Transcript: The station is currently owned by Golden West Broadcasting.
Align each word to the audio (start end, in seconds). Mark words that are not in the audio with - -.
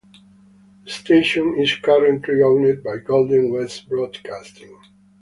The 0.83 0.89
station 0.89 1.53
is 1.59 1.75
currently 1.75 2.41
owned 2.41 2.83
by 2.83 2.97
Golden 2.97 3.51
West 3.51 3.87
Broadcasting. 3.87 4.79